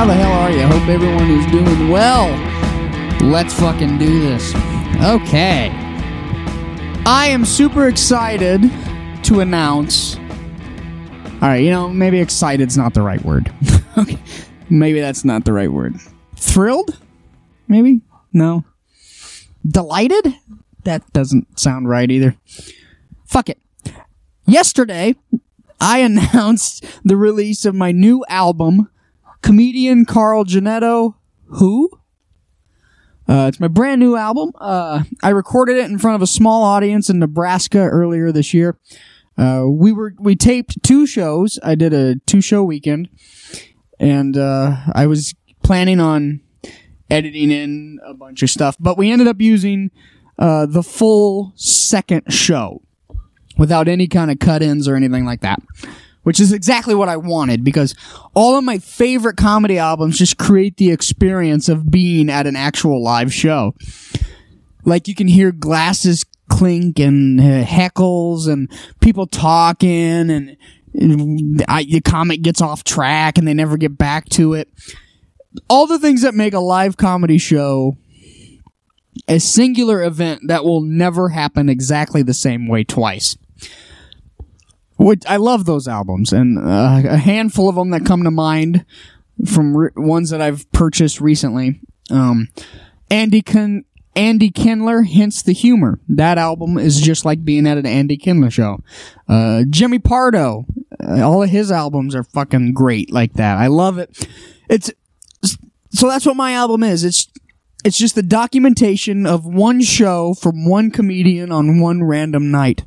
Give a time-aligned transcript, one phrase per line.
[0.00, 0.66] How the hell are you?
[0.66, 2.30] Hope everyone is doing well.
[3.20, 4.54] Let's fucking do this.
[5.04, 5.68] Okay.
[7.04, 8.62] I am super excited
[9.24, 10.16] to announce.
[10.16, 13.52] All right, you know, maybe excited's not the right word.
[13.98, 14.16] okay.
[14.70, 15.96] Maybe that's not the right word.
[16.34, 16.98] Thrilled?
[17.68, 18.00] Maybe?
[18.32, 18.64] No.
[19.68, 20.34] Delighted?
[20.84, 22.36] That doesn't sound right either.
[23.26, 23.58] Fuck it.
[24.46, 25.16] Yesterday,
[25.78, 28.88] I announced the release of my new album,
[29.42, 31.14] comedian Carl Giannetto.
[31.46, 31.90] Who?
[33.28, 34.50] Uh, it's my brand new album.
[34.56, 38.76] Uh, I recorded it in front of a small audience in Nebraska earlier this year.
[39.38, 41.58] Uh, we were we taped two shows.
[41.62, 43.08] I did a two show weekend,
[43.98, 46.40] and uh, I was planning on
[47.08, 49.90] editing in a bunch of stuff, but we ended up using
[50.38, 52.82] uh, the full second show
[53.56, 55.60] without any kind of cut-ins or anything like that.
[56.22, 57.94] Which is exactly what I wanted because
[58.34, 63.02] all of my favorite comedy albums just create the experience of being at an actual
[63.02, 63.74] live show.
[64.84, 70.56] Like you can hear glasses clink and uh, heckles and people talking and,
[70.92, 74.68] and I, the comic gets off track and they never get back to it.
[75.70, 77.96] All the things that make a live comedy show
[79.28, 83.36] a singular event that will never happen exactly the same way twice.
[85.02, 88.84] Which I love those albums, and uh, a handful of them that come to mind
[89.46, 91.80] from re- ones that I've purchased recently.
[92.10, 92.48] Um,
[93.10, 96.00] Andy Kin- Andy Kindler Hence the Humor.
[96.06, 98.82] That album is just like being at an Andy Kindler show.
[99.26, 100.66] Uh, Jimmy Pardo,
[101.02, 103.56] uh, all of his albums are fucking great like that.
[103.56, 104.28] I love it.
[104.68, 104.92] It's
[105.92, 107.04] so that's what my album is.
[107.04, 107.26] It's
[107.84, 112.84] it's just the documentation of one show from one comedian on one random night,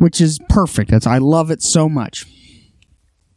[0.00, 0.90] which is perfect.
[0.90, 2.24] That's I love it so much.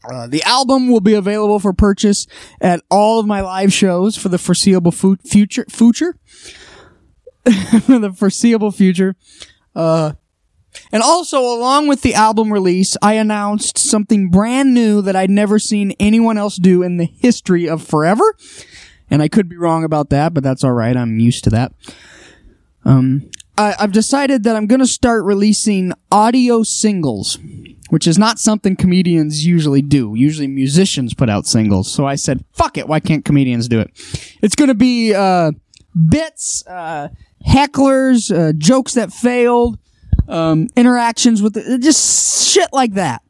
[0.09, 2.25] Uh, the album will be available for purchase
[2.61, 5.65] at all of my live shows for the foreseeable fu- future.
[5.69, 6.15] Future,
[7.85, 9.15] for the foreseeable future.
[9.75, 10.13] Uh,
[10.93, 15.59] and also, along with the album release, I announced something brand new that I'd never
[15.59, 18.35] seen anyone else do in the history of forever.
[19.09, 20.95] And I could be wrong about that, but that's all right.
[20.95, 21.73] I'm used to that.
[22.85, 27.37] Um, I, I've decided that I'm going to start releasing audio singles,
[27.89, 30.15] which is not something comedians usually do.
[30.15, 31.91] Usually musicians put out singles.
[31.91, 32.87] So I said, fuck it.
[32.87, 33.91] Why can't comedians do it?
[34.41, 35.51] It's going to be, uh,
[36.09, 37.09] bits, uh,
[37.47, 39.77] hecklers, uh, jokes that failed,
[40.27, 43.21] um, interactions with the, just shit like that.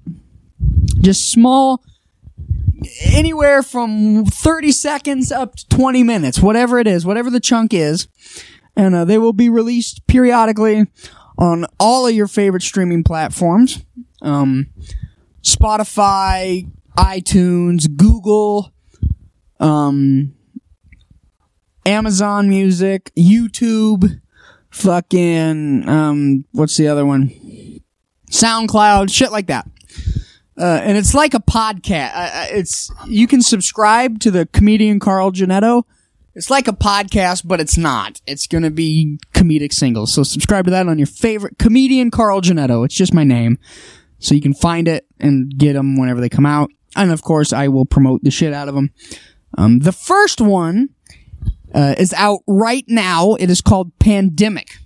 [1.01, 1.83] Just small,
[3.03, 8.07] anywhere from 30 seconds up to 20 minutes, whatever it is, whatever the chunk is.
[8.75, 10.87] And uh, they will be released periodically
[11.37, 13.83] on all of your favorite streaming platforms
[14.21, 14.67] um,
[15.43, 18.71] Spotify, iTunes, Google,
[19.59, 20.33] um,
[21.85, 24.21] Amazon Music, YouTube,
[24.69, 27.31] fucking, um, what's the other one?
[28.31, 29.67] SoundCloud, shit like that.
[30.57, 32.11] Uh, and it's like a podcast.
[32.13, 35.83] Uh, it's you can subscribe to the comedian Carl Giannetto.
[36.35, 38.21] It's like a podcast, but it's not.
[38.25, 40.13] It's gonna be comedic singles.
[40.13, 42.85] So subscribe to that on your favorite comedian Carl Giannetto.
[42.85, 43.59] It's just my name,
[44.19, 46.71] so you can find it and get them whenever they come out.
[46.95, 48.91] And of course, I will promote the shit out of them.
[49.57, 50.89] Um, the first one
[51.73, 53.35] uh, is out right now.
[53.35, 54.77] It is called Pandemic.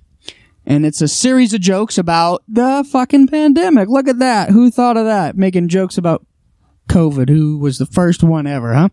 [0.66, 3.88] And it's a series of jokes about the fucking pandemic.
[3.88, 4.50] Look at that.
[4.50, 5.38] Who thought of that?
[5.38, 6.26] Making jokes about
[6.90, 7.30] COVID.
[7.30, 8.90] Who was the first one ever, huh?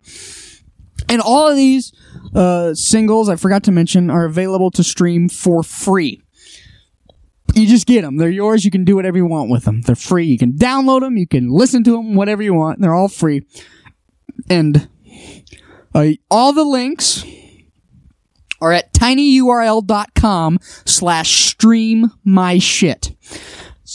[1.09, 1.93] And all of these
[2.33, 6.21] uh, singles, I forgot to mention, are available to stream for free.
[7.53, 8.17] You just get them.
[8.17, 8.65] They're yours.
[8.65, 9.81] You can do whatever you want with them.
[9.81, 10.25] They're free.
[10.25, 11.15] You can download them.
[11.15, 12.81] You can listen to them, whatever you want.
[12.81, 13.45] They're all free.
[14.49, 14.89] And
[15.93, 17.23] uh, all the links
[18.61, 23.15] are at tinyurl.com slash stream my shit.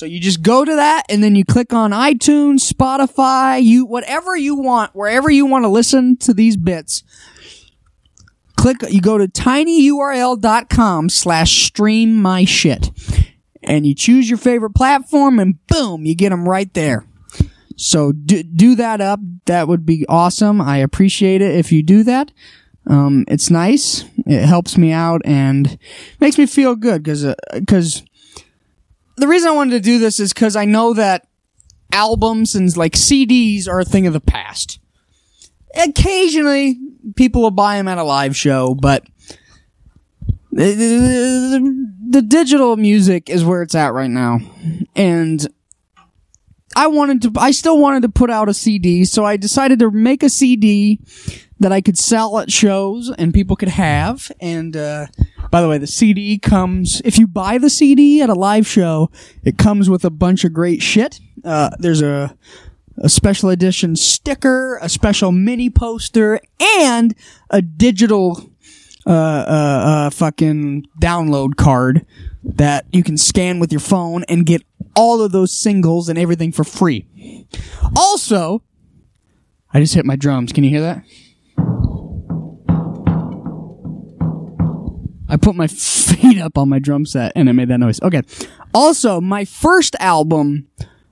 [0.01, 4.35] So you just go to that and then you click on iTunes, Spotify, you whatever
[4.35, 7.03] you want, wherever you want to listen to these bits.
[8.57, 12.91] Click you go to tinyurl.com slash stream my shit.
[13.63, 17.05] And you choose your favorite platform and boom, you get them right there.
[17.77, 19.21] So do, do that up.
[19.45, 20.63] That would be awesome.
[20.63, 22.33] I appreciate it if you do that.
[22.87, 24.07] Um, it's nice.
[24.27, 25.79] It helps me out and
[26.21, 28.03] makes me feel good because because
[29.21, 31.27] the reason I wanted to do this is because I know that
[31.93, 34.79] albums and like CDs are a thing of the past.
[35.77, 36.79] Occasionally,
[37.17, 39.05] people will buy them at a live show, but
[40.51, 44.41] the, the, the digital music is where it's at right now,
[44.97, 45.47] and
[46.75, 49.91] I wanted to, I still wanted to put out a CD, so I decided to
[49.91, 51.01] make a CD
[51.59, 54.31] that I could sell at shows and people could have.
[54.41, 55.07] And, uh,
[55.51, 59.11] by the way, the CD comes, if you buy the CD at a live show,
[59.43, 61.21] it comes with a bunch of great shit.
[61.45, 62.37] Uh, there's a,
[62.99, 67.15] a special edition sticker, a special mini poster, and
[67.51, 68.51] a digital,
[69.07, 72.07] uh, uh, uh, fucking download card
[72.45, 74.63] that you can scan with your phone and get
[74.95, 77.07] all of those singles and everything for free.
[77.97, 78.63] Also,
[79.73, 80.53] I just hit my drums.
[80.53, 81.05] Can you hear that?
[85.31, 88.01] I put my feet up on my drum set and it made that noise.
[88.03, 88.23] Okay.
[88.75, 90.69] Also, my first album,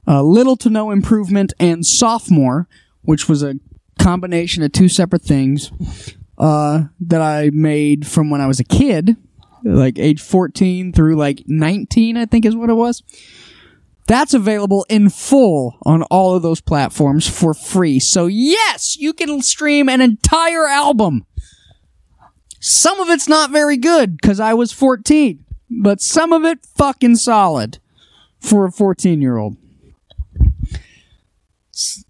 [0.07, 2.69] uh, Little to No Improvement and Sophomore,
[3.03, 3.55] which was a
[3.99, 5.73] combination of two separate things,
[6.37, 9.17] uh, that I made from when I was a kid,
[9.65, 13.03] like age 14 through like 19, I think is what it was.
[14.07, 18.01] That's available in full on all of those platforms for free.
[18.01, 21.27] So yes, you can stream an entire album.
[22.61, 27.17] Some of it's not very good because I was 14, but some of it fucking
[27.17, 27.79] solid
[28.41, 29.57] for a 14 year old.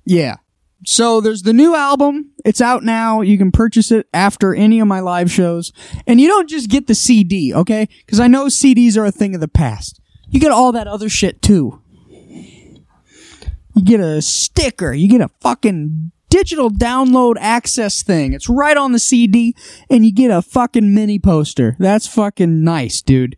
[0.04, 0.36] Yeah.
[0.84, 2.30] So there's the new album.
[2.44, 3.20] It's out now.
[3.20, 5.72] You can purchase it after any of my live shows.
[6.06, 7.88] And you don't just get the CD, okay?
[8.06, 10.00] Because I know CDs are a thing of the past.
[10.30, 11.82] You get all that other shit too.
[12.08, 14.92] You get a sticker.
[14.92, 18.32] You get a fucking digital download access thing.
[18.32, 19.54] It's right on the CD
[19.90, 21.76] and you get a fucking mini poster.
[21.78, 23.36] That's fucking nice, dude.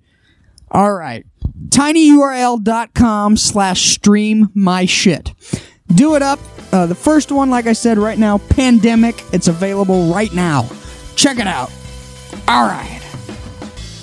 [0.70, 1.26] All right.
[1.68, 5.32] tinyurl.com slash stream my shit.
[5.94, 6.38] Do it up.
[6.72, 9.22] Uh, the first one, like I said, right now, Pandemic.
[9.32, 10.68] It's available right now.
[11.16, 11.70] Check it out.
[12.46, 13.00] All right.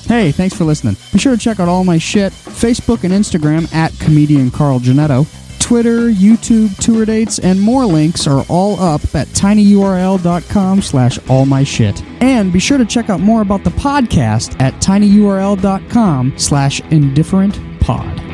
[0.05, 0.95] Hey, thanks for listening.
[1.11, 5.25] Be sure to check out all my shit Facebook and Instagram at comedian Carl Giannetto.
[5.67, 11.61] Twitter, YouTube, tour dates, and more links are all up at tinyurl.com slash all my
[11.61, 12.01] shit.
[12.21, 18.26] And be sure to check out more about the podcast at tinyurl.com slash indifferent pod.